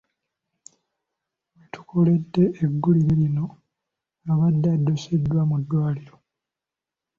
We 1.55 1.63
tukoledde 1.73 2.43
eggulire 2.63 3.13
lino 3.21 3.45
abadde 4.31 4.67
addusiddwa 4.75 5.41
mu 5.49 5.55
ddwaliro. 5.61 6.15